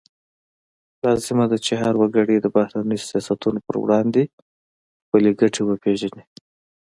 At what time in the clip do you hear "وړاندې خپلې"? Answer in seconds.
3.83-5.31